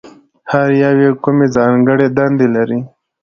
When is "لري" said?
2.55-2.79